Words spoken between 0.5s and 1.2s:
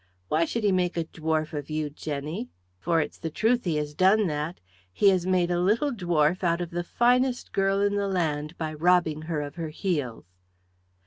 he make a